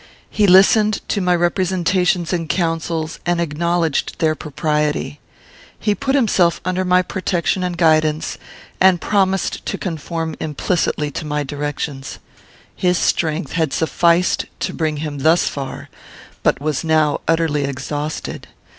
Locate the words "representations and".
1.35-2.49